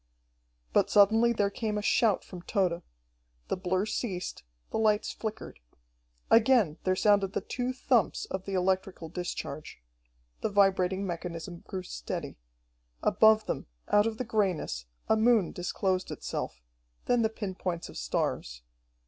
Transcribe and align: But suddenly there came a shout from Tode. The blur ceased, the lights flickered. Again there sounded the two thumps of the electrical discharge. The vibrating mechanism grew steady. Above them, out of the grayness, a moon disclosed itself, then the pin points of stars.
But 0.73 0.89
suddenly 0.89 1.31
there 1.31 1.51
came 1.51 1.77
a 1.77 1.83
shout 1.83 2.23
from 2.23 2.41
Tode. 2.41 2.81
The 3.49 3.55
blur 3.55 3.85
ceased, 3.85 4.41
the 4.71 4.79
lights 4.79 5.11
flickered. 5.11 5.59
Again 6.31 6.79
there 6.85 6.95
sounded 6.95 7.33
the 7.33 7.41
two 7.41 7.71
thumps 7.71 8.25
of 8.25 8.45
the 8.45 8.55
electrical 8.55 9.09
discharge. 9.09 9.79
The 10.41 10.49
vibrating 10.49 11.05
mechanism 11.05 11.59
grew 11.67 11.83
steady. 11.83 12.39
Above 13.03 13.45
them, 13.45 13.67
out 13.89 14.07
of 14.07 14.17
the 14.17 14.25
grayness, 14.25 14.87
a 15.07 15.15
moon 15.15 15.51
disclosed 15.51 16.09
itself, 16.09 16.63
then 17.05 17.21
the 17.21 17.29
pin 17.29 17.53
points 17.53 17.87
of 17.87 17.95
stars. 17.95 18.63